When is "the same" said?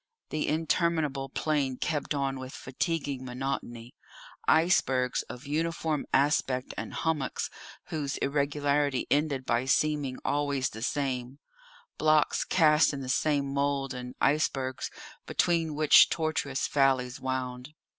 10.71-11.37, 13.01-13.53